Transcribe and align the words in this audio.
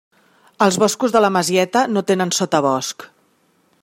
Els 0.65 0.77
boscos 0.83 1.13
de 1.15 1.21
la 1.21 1.29
Masieta 1.35 1.83
no 1.97 2.03
tenen 2.13 2.33
sotabosc. 2.39 3.07